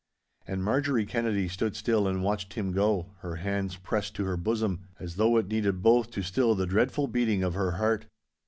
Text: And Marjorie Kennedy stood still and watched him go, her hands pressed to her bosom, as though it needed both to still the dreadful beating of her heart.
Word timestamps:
And 0.47 0.63
Marjorie 0.63 1.05
Kennedy 1.05 1.47
stood 1.47 1.75
still 1.75 2.07
and 2.07 2.23
watched 2.23 2.53
him 2.55 2.71
go, 2.71 3.11
her 3.19 3.35
hands 3.35 3.75
pressed 3.75 4.15
to 4.15 4.25
her 4.25 4.35
bosom, 4.35 4.79
as 4.99 5.15
though 5.17 5.37
it 5.37 5.47
needed 5.47 5.83
both 5.83 6.09
to 6.09 6.23
still 6.23 6.55
the 6.55 6.65
dreadful 6.65 7.05
beating 7.05 7.43
of 7.43 7.53
her 7.53 7.73
heart. 7.73 8.07